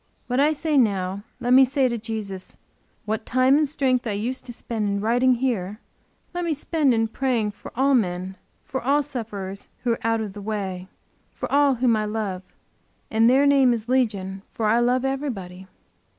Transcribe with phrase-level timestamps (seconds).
[0.25, 2.57] What I say now, let me say to Jesus.
[3.05, 5.79] What time and strength I used to spend in writing here,
[6.33, 10.33] let me spend in praying for all men, for all sufferers who are out of
[10.33, 10.87] the way,
[11.29, 12.41] for all whom I love.
[13.11, 15.67] And their name is Legion for I love everybody.